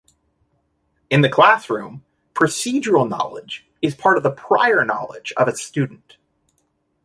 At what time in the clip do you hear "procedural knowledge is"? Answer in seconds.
2.33-3.93